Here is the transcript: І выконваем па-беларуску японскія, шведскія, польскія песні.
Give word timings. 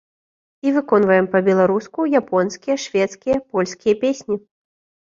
І 0.67 0.71
выконваем 0.77 1.25
па-беларуску 1.35 2.07
японскія, 2.23 2.81
шведскія, 2.87 3.37
польскія 3.55 3.93
песні. 4.05 4.35